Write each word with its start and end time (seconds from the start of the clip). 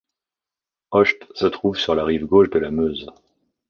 Hocht 0.91 1.27
se 1.35 1.47
trouve 1.51 1.77
sur 1.77 1.93
la 1.93 2.03
rive 2.03 2.25
gauche 2.25 2.49
de 2.49 2.57
la 2.57 2.71
Meuse. 2.71 3.05